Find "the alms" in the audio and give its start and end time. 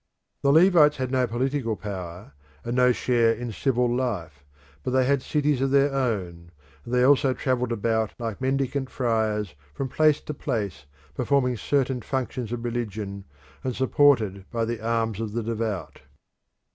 14.65-15.19